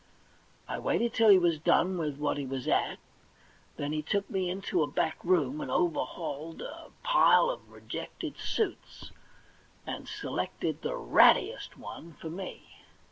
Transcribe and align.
I 0.67 0.79
waited 0.79 1.13
till 1.13 1.29
he 1.29 1.37
was 1.37 1.59
done 1.59 1.95
with 1.99 2.17
what 2.17 2.39
he 2.39 2.45
was 2.47 2.67
at, 2.67 2.97
then 3.77 3.91
he 3.91 4.01
took 4.01 4.27
me 4.31 4.49
into 4.49 4.81
a 4.81 4.87
bade 4.89 5.13
room, 5.23 5.61
and 5.61 5.69
overhauled 5.69 6.63
a 6.63 6.87
pile 7.03 7.51
of 7.51 7.69
rejected 7.71 8.35
suits, 8.39 9.11
and 9.85 10.07
selected 10.07 10.81
the 10.81 10.95
rattiest 10.95 11.77
one 11.77 12.13
12 12.13 12.13
THE 12.13 12.13
£1,000,000 12.13 12.13
BANK 12.13 12.15
NOTE 12.15 12.19
for 12.19 12.29
me. 12.63 12.69